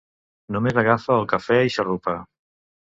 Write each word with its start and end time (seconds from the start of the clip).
Només 0.55 0.79
agafa 0.83 1.21
el 1.21 1.29
cafè 1.35 1.61
i 1.69 1.73
xarrupa. 1.77 2.19